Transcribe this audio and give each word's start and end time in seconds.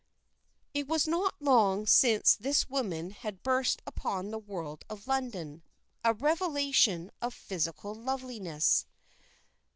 It 0.73 0.87
was 0.87 1.07
not 1.07 1.35
long 1.39 1.85
since 1.85 2.33
this 2.35 2.67
woman 2.67 3.11
had 3.11 3.43
burst 3.43 3.83
upon 3.85 4.31
the 4.31 4.39
world 4.39 4.83
of 4.89 5.05
London 5.07 5.61
a 6.03 6.11
revelation 6.11 7.11
of 7.21 7.35
physical 7.35 7.93
loveliness. 7.93 8.87